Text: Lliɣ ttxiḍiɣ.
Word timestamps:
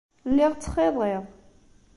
Lliɣ 0.29 0.51
ttxiḍiɣ. 0.53 1.23